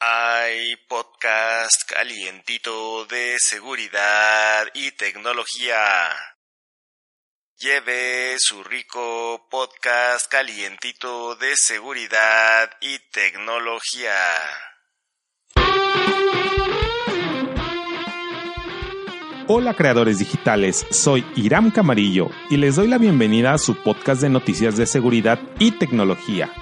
[0.00, 5.76] Hay podcast calientito de seguridad y tecnología.
[7.58, 14.14] Lleve su rico podcast calientito de seguridad y tecnología.
[19.48, 24.28] Hola creadores digitales, soy Iram Camarillo y les doy la bienvenida a su podcast de
[24.28, 26.52] noticias de seguridad y tecnología.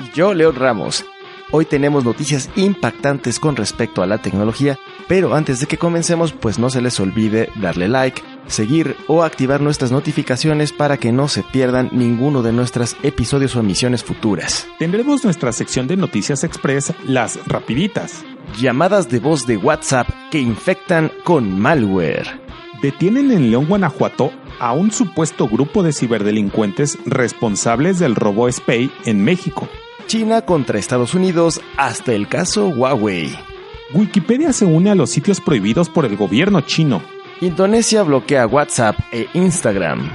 [0.00, 1.04] Y yo, León Ramos.
[1.52, 4.78] Hoy tenemos noticias impactantes con respecto a la tecnología,
[5.08, 9.60] pero antes de que comencemos, pues no se les olvide darle like, seguir o activar
[9.60, 14.68] nuestras notificaciones para que no se pierdan ninguno de nuestros episodios o emisiones futuras.
[14.78, 18.24] Tendremos nuestra sección de noticias express, las rapiditas.
[18.56, 22.40] Llamadas de voz de WhatsApp que infectan con malware.
[22.80, 29.24] Detienen en León, Guanajuato, a un supuesto grupo de ciberdelincuentes responsables del robo SPAY en
[29.24, 29.68] México.
[30.10, 33.32] China contra Estados Unidos hasta el caso Huawei.
[33.94, 37.00] Wikipedia se une a los sitios prohibidos por el gobierno chino.
[37.40, 40.10] Indonesia bloquea WhatsApp e Instagram.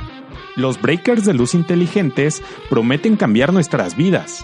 [0.57, 4.43] Los breakers de luz inteligentes prometen cambiar nuestras vidas.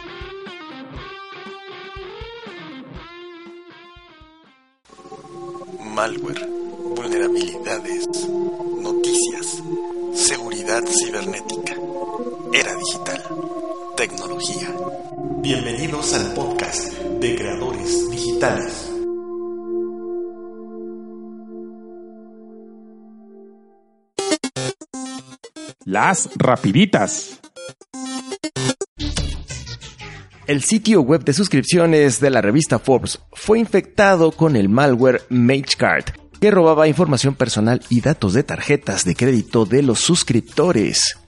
[5.93, 6.47] Malware,
[6.95, 8.07] vulnerabilidades,
[8.79, 9.61] noticias,
[10.13, 11.75] seguridad cibernética,
[12.53, 13.21] era digital,
[13.97, 14.69] tecnología.
[15.41, 18.91] Bienvenidos al podcast de creadores digitales.
[25.83, 27.39] Las rapiditas.
[30.45, 36.05] El sitio web de suscripciones de la revista Forbes fue infectado con el malware MageCard,
[36.39, 41.20] que robaba información personal y datos de tarjetas de crédito de los suscriptores.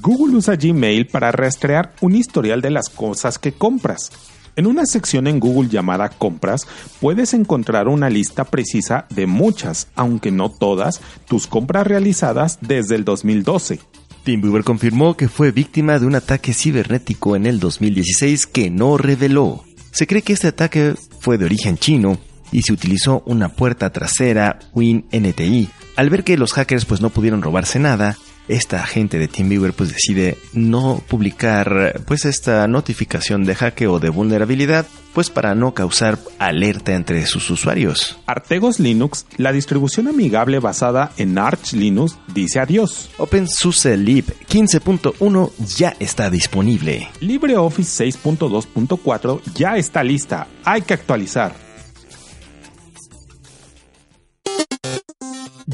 [0.00, 4.12] Google usa Gmail para rastrear un historial de las cosas que compras.
[4.56, 6.66] En una sección en Google llamada Compras
[7.00, 13.04] puedes encontrar una lista precisa de muchas, aunque no todas, tus compras realizadas desde el
[13.04, 13.80] 2012.
[14.24, 19.64] TeamViewer confirmó que fue víctima de un ataque cibernético en el 2016 que no reveló.
[19.92, 22.18] Se cree que este ataque fue de origen chino
[22.52, 25.68] y se utilizó una puerta trasera WinNTI.
[25.96, 28.16] Al ver que los hackers pues no pudieron robarse nada,
[28.50, 34.86] esta gente de TeamViewer pues decide no publicar pues esta notificación de hackeo de vulnerabilidad
[35.14, 38.18] pues para no causar alerta entre sus usuarios.
[38.26, 43.10] Artegos Linux, la distribución amigable basada en Arch Linux, dice adiós.
[43.18, 47.08] OpenSUSE Lib 15.1 ya está disponible.
[47.20, 51.69] LibreOffice 6.2.4 ya está lista, hay que actualizar.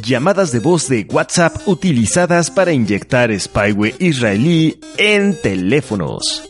[0.07, 6.49] Llamadas de voz de WhatsApp utilizadas para inyectar spyware israelí en teléfonos.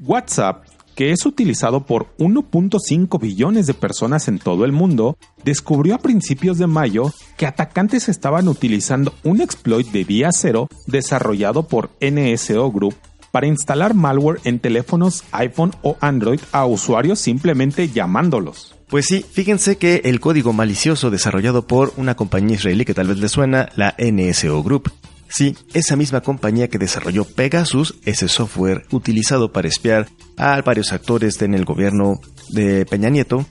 [0.00, 0.64] WhatsApp,
[0.96, 6.58] que es utilizado por 1.5 billones de personas en todo el mundo, descubrió a principios
[6.58, 12.96] de mayo que atacantes estaban utilizando un exploit de día cero desarrollado por NSO Group
[13.32, 18.76] para instalar malware en teléfonos iPhone o Android a usuarios simplemente llamándolos.
[18.88, 23.18] Pues sí, fíjense que el código malicioso desarrollado por una compañía israelí que tal vez
[23.18, 24.92] les suena, la NSO Group.
[25.28, 31.40] Sí, esa misma compañía que desarrolló Pegasus, ese software utilizado para espiar a varios actores
[31.40, 33.46] en el gobierno de Peña Nieto,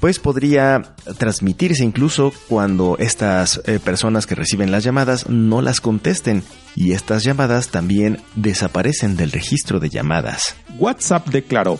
[0.00, 6.42] pues podría transmitirse incluso cuando estas eh, personas que reciben las llamadas no las contesten
[6.74, 10.56] y estas llamadas también desaparecen del registro de llamadas.
[10.78, 11.78] WhatsApp declaró,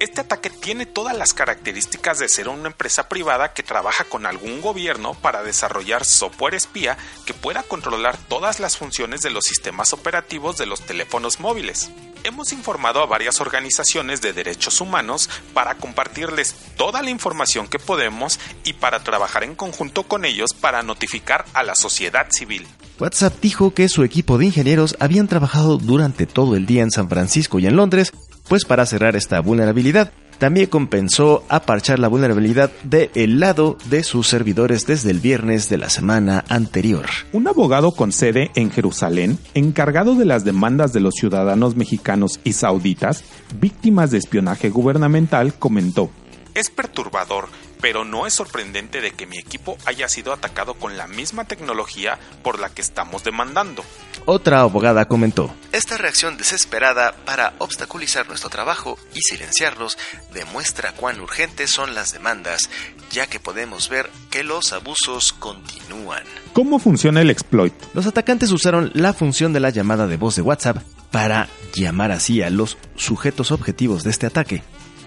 [0.00, 4.60] este ataque tiene todas las características de ser una empresa privada que trabaja con algún
[4.60, 10.56] gobierno para desarrollar software espía que pueda controlar todas las funciones de los sistemas operativos
[10.56, 11.90] de los teléfonos móviles.
[12.24, 18.40] Hemos informado a varias organizaciones de derechos humanos para compartirles toda la información que podemos
[18.64, 22.66] y para trabajar en conjunto con ellos para notificar a la sociedad civil.
[22.98, 27.08] WhatsApp dijo que su equipo de ingenieros habían trabajado durante todo el día en San
[27.08, 28.12] Francisco y en Londres
[28.48, 34.26] pues para cerrar esta vulnerabilidad, también compensó a parchar la vulnerabilidad del lado de sus
[34.26, 37.06] servidores desde el viernes de la semana anterior.
[37.32, 42.54] Un abogado con sede en Jerusalén, encargado de las demandas de los ciudadanos mexicanos y
[42.54, 43.24] sauditas,
[43.60, 46.10] víctimas de espionaje gubernamental, comentó,
[46.54, 47.48] es perturbador
[47.80, 52.18] pero no es sorprendente de que mi equipo haya sido atacado con la misma tecnología
[52.42, 53.84] por la que estamos demandando.
[54.26, 59.98] Otra abogada comentó, Esta reacción desesperada para obstaculizar nuestro trabajo y silenciarnos
[60.32, 62.70] demuestra cuán urgentes son las demandas,
[63.10, 66.22] ya que podemos ver que los abusos continúan.
[66.52, 67.74] ¿Cómo funciona el exploit?
[67.92, 70.78] Los atacantes usaron la función de la llamada de voz de WhatsApp
[71.10, 74.62] para llamar así a los sujetos objetivos de este ataque.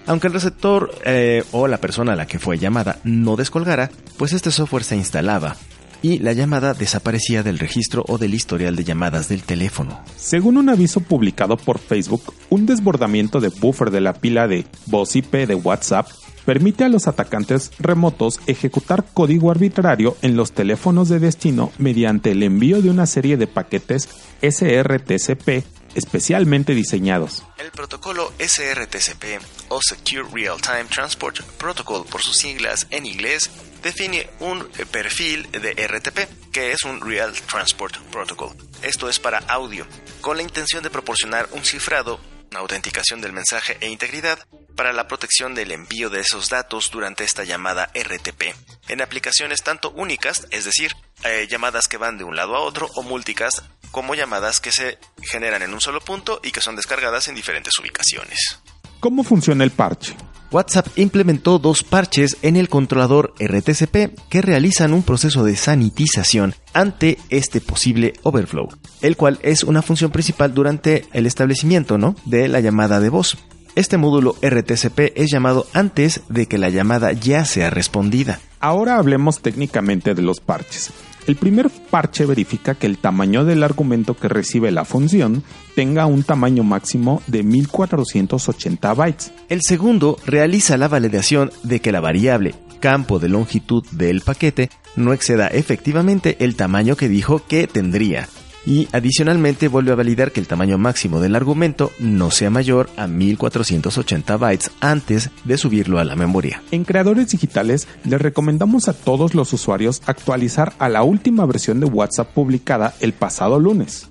[0.08, 4.32] Aunque el receptor eh, o la persona a la que fue llamada no descolgara, pues
[4.32, 5.54] este software se instalaba
[6.00, 10.00] y la llamada desaparecía del registro o del historial de llamadas del teléfono.
[10.16, 15.14] Según un aviso publicado por Facebook, un desbordamiento de buffer de la pila de voz
[15.14, 16.08] IP de WhatsApp
[16.46, 22.42] permite a los atacantes remotos ejecutar código arbitrario en los teléfonos de destino mediante el
[22.42, 24.08] envío de una serie de paquetes
[24.40, 27.44] SRTCP especialmente diseñados.
[27.58, 33.50] El protocolo SRTCP o Secure Real Time Transport Protocol por sus siglas en inglés
[33.82, 38.56] define un perfil de RTP, que es un Real Transport Protocol.
[38.82, 39.86] Esto es para audio,
[40.20, 42.20] con la intención de proporcionar un cifrado,
[42.50, 44.38] una autenticación del mensaje e integridad
[44.74, 48.54] para la protección del envío de esos datos durante esta llamada RTP,
[48.88, 50.92] en aplicaciones tanto únicas, es decir,
[51.24, 54.98] eh, llamadas que van de un lado a otro, o múlticas, como llamadas que se
[55.22, 58.60] generan en un solo punto y que son descargadas en diferentes ubicaciones.
[59.00, 60.16] ¿Cómo funciona el parche?
[60.50, 67.18] WhatsApp implementó dos parches en el controlador RTCP que realizan un proceso de sanitización ante
[67.28, 68.68] este posible overflow,
[69.02, 72.16] el cual es una función principal durante el establecimiento ¿no?
[72.24, 73.36] de la llamada de voz.
[73.74, 78.40] Este módulo RTCP es llamado antes de que la llamada ya sea respondida.
[78.60, 80.90] Ahora hablemos técnicamente de los parches.
[81.26, 85.44] El primer parche verifica que el tamaño del argumento que recibe la función
[85.74, 89.32] tenga un tamaño máximo de 1480 bytes.
[89.50, 95.12] El segundo realiza la validación de que la variable campo de longitud del paquete no
[95.12, 98.28] exceda efectivamente el tamaño que dijo que tendría
[98.68, 103.06] y adicionalmente vuelve a validar que el tamaño máximo del argumento no sea mayor a
[103.06, 106.62] 1480 bytes antes de subirlo a la memoria.
[106.70, 111.86] En creadores digitales les recomendamos a todos los usuarios actualizar a la última versión de
[111.86, 114.10] WhatsApp publicada el pasado lunes.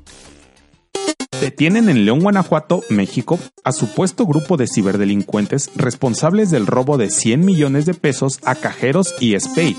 [1.39, 7.45] Detienen en León, Guanajuato, México, a supuesto grupo de ciberdelincuentes responsables del robo de 100
[7.45, 9.77] millones de pesos a cajeros y SPAY.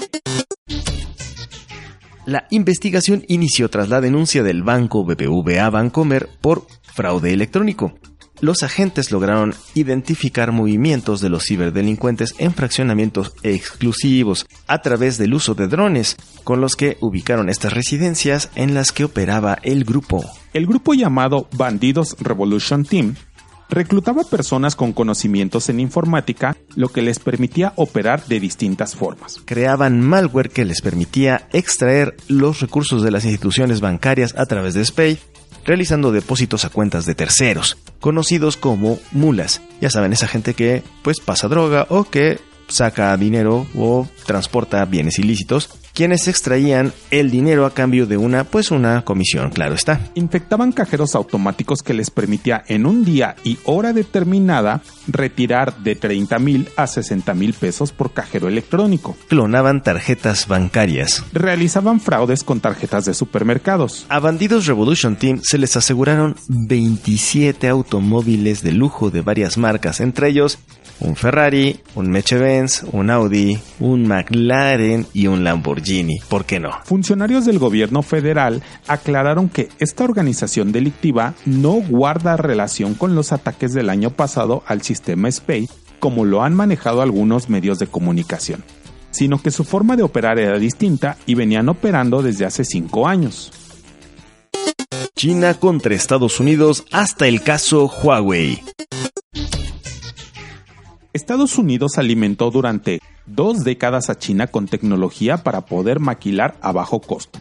[2.28, 7.94] La investigación inició tras la denuncia del banco BBVA Bancomer por fraude electrónico.
[8.42, 15.54] Los agentes lograron identificar movimientos de los ciberdelincuentes en fraccionamientos exclusivos a través del uso
[15.54, 20.22] de drones, con los que ubicaron estas residencias en las que operaba el grupo.
[20.52, 23.14] El grupo llamado Bandidos Revolution Team
[23.69, 29.41] reclutaba personas con conocimientos en informática, lo que les permitía operar de distintas formas.
[29.44, 34.85] Creaban malware que les permitía extraer los recursos de las instituciones bancarias a través de
[34.85, 35.19] SPAY,
[35.65, 39.61] realizando depósitos a cuentas de terceros, conocidos como mulas.
[39.81, 45.19] Ya saben, esa gente que pues pasa droga o que saca dinero o transporta bienes
[45.19, 50.00] ilícitos quienes extraían el dinero a cambio de una, pues una comisión, claro está.
[50.15, 56.39] Infectaban cajeros automáticos que les permitía en un día y hora determinada retirar de 30
[56.39, 59.17] mil a 60 mil pesos por cajero electrónico.
[59.27, 61.25] Clonaban tarjetas bancarias.
[61.33, 64.06] Realizaban fraudes con tarjetas de supermercados.
[64.09, 70.29] A Bandidos Revolution Team se les aseguraron 27 automóviles de lujo de varias marcas, entre
[70.29, 70.61] ellos
[71.00, 76.19] un Ferrari, un Mercedes-Benz, un Audi, un McLaren y un Lamborghini.
[76.29, 76.71] ¿Por qué no?
[76.85, 83.73] Funcionarios del gobierno federal aclararon que esta organización delictiva no guarda relación con los ataques
[83.73, 85.69] del año pasado al sistema SPAY
[85.99, 88.62] como lo han manejado algunos medios de comunicación,
[89.11, 93.52] sino que su forma de operar era distinta y venían operando desde hace cinco años.
[95.17, 98.62] China contra Estados Unidos hasta el caso Huawei.
[101.18, 107.00] Estados Unidos alimentó durante dos décadas a China con tecnología para poder maquilar a bajo
[107.00, 107.40] costo.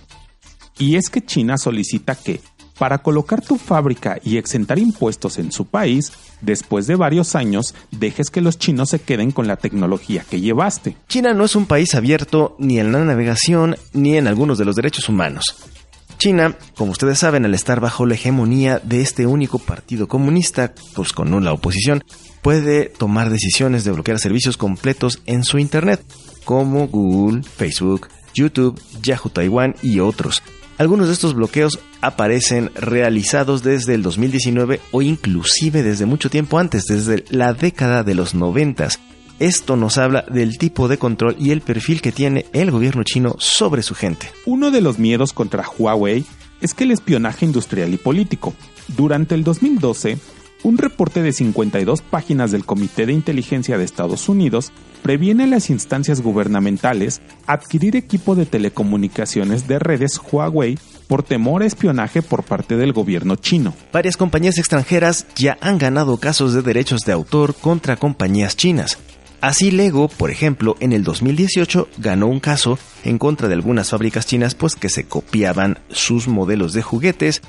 [0.79, 2.41] Y es que China solicita que,
[2.79, 8.31] para colocar tu fábrica y exentar impuestos en su país, después de varios años dejes
[8.31, 10.97] que los chinos se queden con la tecnología que llevaste.
[11.07, 14.75] China no es un país abierto ni en la navegación ni en algunos de los
[14.75, 15.55] derechos humanos.
[16.17, 21.13] China, como ustedes saben, al estar bajo la hegemonía de este único partido comunista, pues
[21.13, 22.03] con nula oposición,
[22.41, 26.01] puede tomar decisiones de bloquear servicios completos en su Internet,
[26.43, 30.41] como Google, Facebook, YouTube, Yahoo Taiwan y otros.
[30.77, 36.85] Algunos de estos bloqueos aparecen realizados desde el 2019 o inclusive desde mucho tiempo antes,
[36.85, 38.89] desde la década de los 90.
[39.39, 43.35] Esto nos habla del tipo de control y el perfil que tiene el gobierno chino
[43.37, 44.31] sobre su gente.
[44.47, 46.25] Uno de los miedos contra Huawei
[46.59, 48.55] es que el espionaje industrial y político.
[48.87, 50.17] Durante el 2012,
[50.63, 54.71] un reporte de 52 páginas del Comité de Inteligencia de Estados Unidos
[55.03, 61.67] previene a las instancias gubernamentales adquirir equipo de telecomunicaciones de redes Huawei por temor a
[61.67, 63.75] espionaje por parte del gobierno chino.
[63.93, 68.97] Varias compañías extranjeras ya han ganado casos de derechos de autor contra compañías chinas.
[69.39, 74.25] Así Lego, por ejemplo, en el 2018 ganó un caso en contra de algunas fábricas
[74.25, 77.41] chinas pues que se copiaban sus modelos de juguetes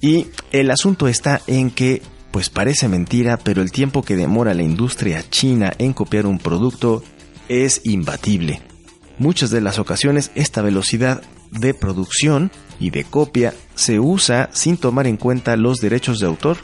[0.00, 4.62] y el asunto está en que pues parece mentira, pero el tiempo que demora la
[4.62, 7.02] industria china en copiar un producto
[7.48, 8.62] es imbatible.
[9.18, 15.06] Muchas de las ocasiones esta velocidad de producción y de copia se usa sin tomar
[15.06, 16.58] en cuenta los derechos de autor.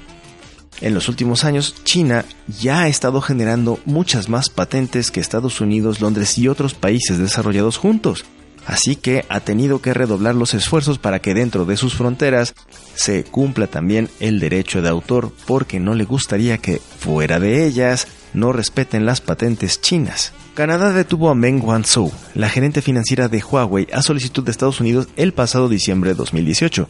[0.81, 2.25] En los últimos años, China
[2.61, 7.79] ya ha estado generando muchas más patentes que Estados Unidos, Londres y otros países desarrollados
[7.79, 8.25] juntos.
[8.67, 12.55] Así que ha tenido que redoblar los esfuerzos para que dentro de sus fronteras
[12.95, 18.09] se cumpla también el derecho de autor porque no le gustaría que fuera de ellas
[18.35, 20.33] no respeten las patentes chinas.
[20.55, 25.09] Canadá detuvo a Meng Wanzhou, la gerente financiera de Huawei, a solicitud de Estados Unidos
[25.17, 26.89] el pasado diciembre de 2018.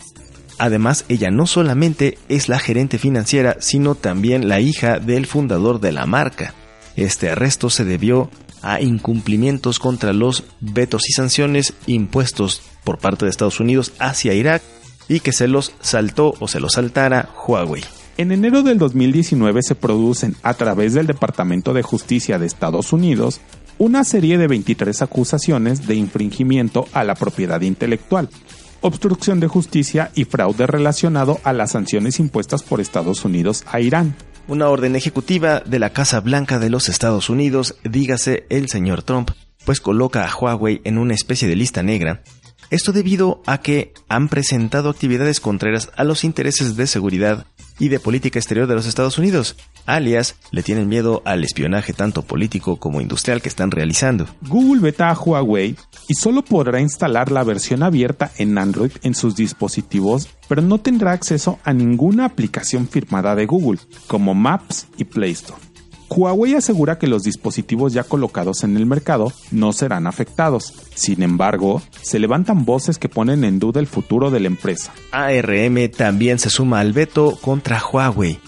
[0.59, 5.93] Además, ella no solamente es la gerente financiera, sino también la hija del fundador de
[5.93, 6.55] la marca.
[6.97, 8.31] Este arresto se debió
[8.63, 14.63] a incumplimientos contra los vetos y sanciones impuestos por parte de Estados Unidos hacia Irak
[15.09, 17.85] y que se los saltó o se los saltara Huawei.
[18.17, 23.41] En enero del 2019 se producen, a través del Departamento de Justicia de Estados Unidos,
[23.79, 28.31] una serie de 23 acusaciones de infringimiento a la propiedad intelectual,
[28.81, 34.15] obstrucción de justicia y fraude relacionado a las sanciones impuestas por Estados Unidos a Irán.
[34.49, 39.31] Una orden ejecutiva de la Casa Blanca de los Estados Unidos, dígase el señor Trump,
[39.65, 42.23] pues coloca a Huawei en una especie de lista negra.
[42.71, 47.47] Esto debido a que han presentado actividades contrarias a los intereses de seguridad
[47.79, 49.57] y de política exterior de los Estados Unidos,
[49.87, 54.27] alias le tienen miedo al espionaje tanto político como industrial que están realizando.
[54.43, 55.77] Google veta a Huawei
[56.09, 61.13] y solo podrá instalar la versión abierta en Android en sus dispositivos, pero no tendrá
[61.13, 65.67] acceso a ninguna aplicación firmada de Google, como Maps y Play Store.
[66.09, 70.73] Huawei asegura que los dispositivos ya colocados en el mercado no serán afectados.
[70.95, 74.93] Sin embargo, se levantan voces que ponen en duda el futuro de la empresa.
[75.11, 78.39] ARM también se suma al veto contra Huawei.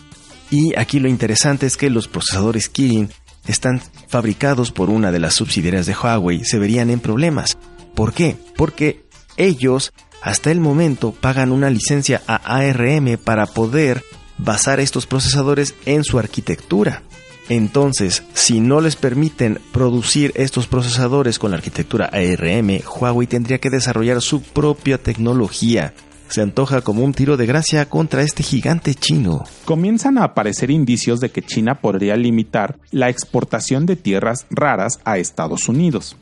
[0.51, 3.11] Y aquí lo interesante es que los procesadores Kirin
[3.47, 7.59] están fabricados por una de las subsidiarias de Huawei se verían en problemas.
[7.95, 8.37] ¿Por qué?
[8.57, 14.05] Porque ellos hasta el momento pagan una licencia a ARM para poder
[14.37, 17.03] basar estos procesadores en su arquitectura.
[17.49, 23.71] Entonces, si no les permiten producir estos procesadores con la arquitectura ARM, Huawei tendría que
[23.71, 25.95] desarrollar su propia tecnología.
[26.29, 29.45] Se antoja como un tiro de gracia contra este gigante chino.
[29.65, 35.19] Comienzan a aparecer indicios de que China podría limitar la exportación de tierras raras a
[35.19, 36.17] Estados Unidos.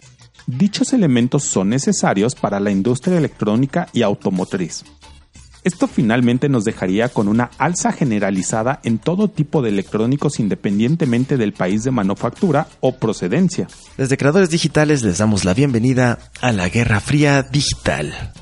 [0.46, 4.84] Dichos elementos son necesarios para la industria electrónica y automotriz.
[5.64, 11.52] Esto finalmente nos dejaría con una alza generalizada en todo tipo de electrónicos independientemente del
[11.52, 13.66] país de manufactura o procedencia.
[13.98, 18.32] Desde Creadores Digitales les damos la bienvenida a la Guerra Fría Digital.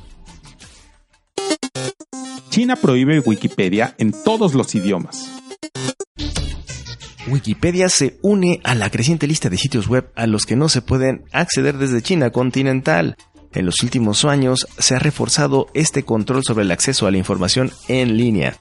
[2.55, 5.29] China prohíbe Wikipedia en todos los idiomas.
[7.27, 10.81] Wikipedia se une a la creciente lista de sitios web a los que no se
[10.81, 13.17] pueden acceder desde China continental.
[13.55, 17.73] En los últimos años se ha reforzado este control sobre el acceso a la información
[17.89, 18.57] en línea.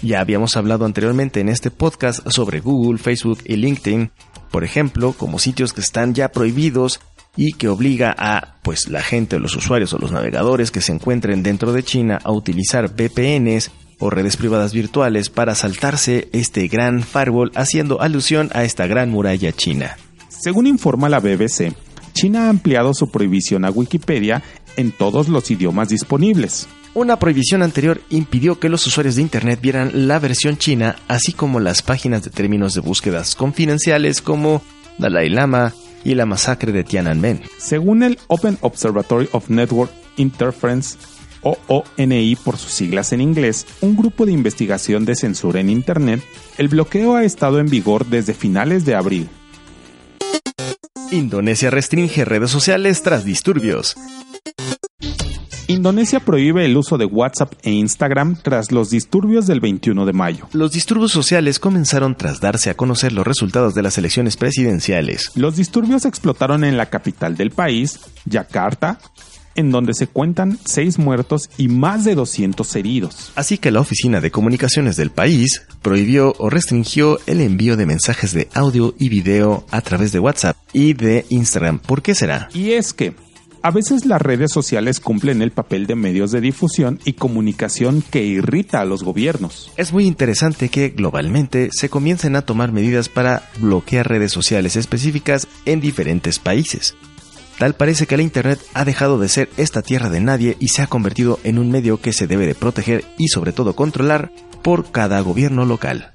[0.00, 4.12] Ya habíamos hablado anteriormente en este podcast sobre Google, Facebook y LinkedIn,
[4.50, 7.00] por ejemplo, como sitios que están ya prohibidos
[7.36, 11.42] y que obliga a pues la gente, los usuarios o los navegadores que se encuentren
[11.42, 17.52] dentro de China a utilizar VPNs o redes privadas virtuales para saltarse este gran firewall
[17.54, 19.96] haciendo alusión a esta gran muralla china.
[20.28, 21.74] Según informa la BBC,
[22.12, 24.42] China ha ampliado su prohibición a Wikipedia
[24.76, 26.66] en todos los idiomas disponibles.
[26.92, 31.60] Una prohibición anterior impidió que los usuarios de Internet vieran la versión china, así como
[31.60, 34.62] las páginas de términos de búsquedas confidenciales como
[34.98, 35.72] Dalai Lama
[36.04, 37.42] y la masacre de Tiananmen.
[37.58, 40.96] Según el Open Observatory of Network Interference,
[41.42, 46.22] OONI por sus siglas en inglés, un grupo de investigación de censura en Internet,
[46.58, 49.28] el bloqueo ha estado en vigor desde finales de abril.
[51.10, 53.96] Indonesia restringe redes sociales tras disturbios.
[55.70, 60.48] Indonesia prohíbe el uso de WhatsApp e Instagram tras los disturbios del 21 de mayo.
[60.52, 65.30] Los disturbios sociales comenzaron tras darse a conocer los resultados de las elecciones presidenciales.
[65.36, 68.98] Los disturbios explotaron en la capital del país, Yakarta,
[69.54, 73.30] en donde se cuentan seis muertos y más de 200 heridos.
[73.36, 78.32] Así que la Oficina de Comunicaciones del país prohibió o restringió el envío de mensajes
[78.32, 81.78] de audio y video a través de WhatsApp y de Instagram.
[81.78, 82.48] ¿Por qué será?
[82.54, 83.14] Y es que
[83.62, 88.24] A veces las redes sociales cumplen el papel de medios de difusión y comunicación que
[88.24, 89.70] irrita a los gobiernos.
[89.76, 95.46] Es muy interesante que globalmente se comiencen a tomar medidas para bloquear redes sociales específicas
[95.66, 96.94] en diferentes países.
[97.58, 100.80] Tal parece que la Internet ha dejado de ser esta tierra de nadie y se
[100.80, 104.90] ha convertido en un medio que se debe de proteger y sobre todo controlar por
[104.90, 106.14] cada gobierno local.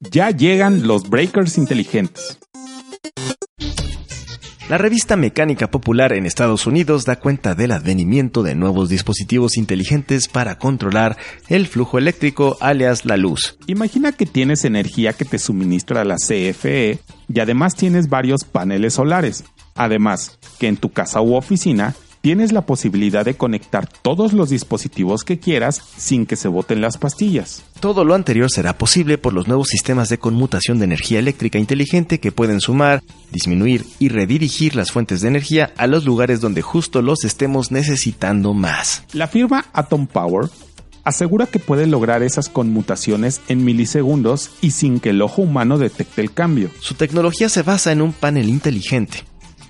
[0.00, 2.40] Ya llegan los breakers inteligentes.
[4.74, 10.26] La revista Mecánica Popular en Estados Unidos da cuenta del advenimiento de nuevos dispositivos inteligentes
[10.26, 11.16] para controlar
[11.48, 13.56] el flujo eléctrico, alias la luz.
[13.68, 16.98] Imagina que tienes energía que te suministra la CFE
[17.32, 19.44] y además tienes varios paneles solares.
[19.76, 25.24] Además, que en tu casa u oficina tienes la posibilidad de conectar todos los dispositivos
[25.24, 27.64] que quieras sin que se boten las pastillas.
[27.80, 32.20] Todo lo anterior será posible por los nuevos sistemas de conmutación de energía eléctrica inteligente
[32.20, 37.02] que pueden sumar, disminuir y redirigir las fuentes de energía a los lugares donde justo
[37.02, 39.02] los estemos necesitando más.
[39.12, 40.48] La firma Atom Power
[41.04, 46.22] asegura que puede lograr esas conmutaciones en milisegundos y sin que el ojo humano detecte
[46.22, 46.70] el cambio.
[46.80, 49.24] Su tecnología se basa en un panel inteligente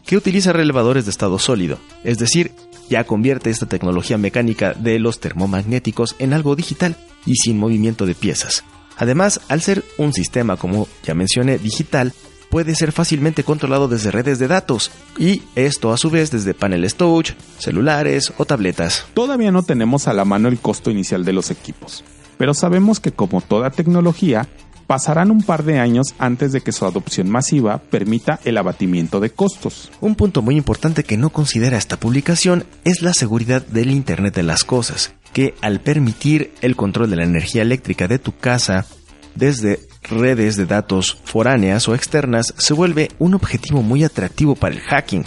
[0.07, 2.53] que utiliza relevadores de estado sólido, es decir,
[2.89, 6.97] ya convierte esta tecnología mecánica de los termomagnéticos en algo digital
[7.27, 8.65] y sin movimiento de piezas.
[8.97, 12.13] Además, al ser un sistema, como ya mencioné, digital,
[12.51, 16.95] puede ser fácilmente controlado desde redes de datos y esto a su vez desde paneles
[16.95, 19.07] touch, celulares o tabletas.
[19.15, 22.05] Todavía no tenemos a la mano el costo inicial de los equipos,
[22.39, 24.49] pero sabemos que como toda tecnología,
[24.87, 29.31] pasarán un par de años antes de que su adopción masiva permita el abatimiento de
[29.31, 29.91] costos.
[30.01, 34.43] Un punto muy importante que no considera esta publicación es la seguridad del Internet de
[34.43, 38.87] las Cosas, que al permitir el control de la energía eléctrica de tu casa
[39.35, 44.81] desde redes de datos foráneas o externas se vuelve un objetivo muy atractivo para el
[44.81, 45.25] hacking.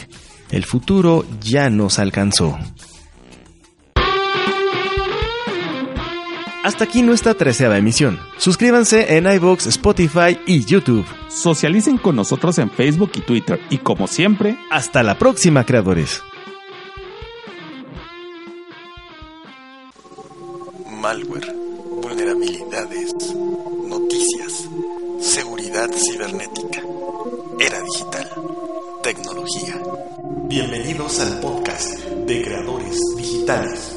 [0.52, 2.58] El futuro ya nos alcanzó.
[6.64, 8.20] Hasta aquí nuestra treceava emisión.
[8.38, 11.06] Suscríbanse en iVoox, Spotify y YouTube.
[11.30, 13.60] Socialicen con nosotros en Facebook y Twitter.
[13.70, 16.22] Y como siempre, hasta la próxima, creadores.
[20.90, 21.54] Malware,
[22.02, 23.14] vulnerabilidades,
[23.88, 24.68] noticias,
[25.22, 26.82] seguridad cibernética,
[27.60, 28.30] era digital,
[29.04, 29.82] tecnología.
[30.50, 33.97] Bienvenidos al podcast de creadores digitales.